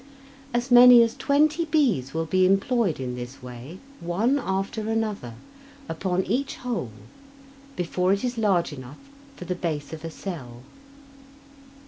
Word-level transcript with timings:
As 0.51 0.71
many 0.71 1.03
as 1.03 1.13
twenty 1.15 1.65
bees 1.65 2.11
will 2.11 2.25
be 2.25 2.43
employed 2.43 2.99
in 2.99 3.13
this 3.15 3.43
way, 3.43 3.77
one 3.99 4.39
after 4.39 4.89
another, 4.89 5.35
upon 5.87 6.23
each 6.25 6.55
hole 6.55 6.89
before 7.75 8.11
it 8.11 8.23
is 8.23 8.35
large 8.35 8.73
enough 8.73 8.97
for 9.35 9.45
the 9.45 9.53
base 9.53 9.93
of 9.93 10.03
a 10.03 10.09
cell. 10.09 10.63